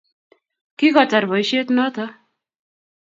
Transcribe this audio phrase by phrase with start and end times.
[0.77, 2.05] Kikotar boishet noto